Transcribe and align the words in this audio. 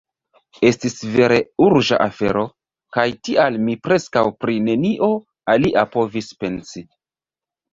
Estis 0.69 0.95
vere 1.17 1.35
urĝa 1.65 1.99
afero, 2.05 2.45
kaj 2.97 3.05
tial 3.29 3.59
mi 3.67 3.75
preskaŭ 3.89 4.25
pri 4.45 4.57
nenio 4.71 5.11
alia 5.57 5.85
povis 5.97 6.33
pensi. 6.43 6.85